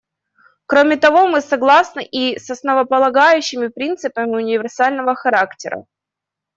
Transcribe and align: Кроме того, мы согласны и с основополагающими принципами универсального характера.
Кроме 0.65 0.97
того, 0.97 1.27
мы 1.27 1.41
согласны 1.41 2.03
и 2.03 2.39
с 2.39 2.49
основополагающими 2.49 3.67
принципами 3.67 4.31
универсального 4.31 5.13
характера. 5.13 5.85